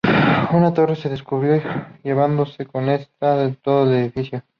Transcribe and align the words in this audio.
Una 0.51 0.73
torre 0.73 0.95
se 0.95 1.09
derrumbó 1.09 1.61
llevándose 2.03 2.65
con 2.65 2.89
ella 2.89 3.07
todo 3.61 3.83
el 3.83 3.99
edificio. 4.01 4.43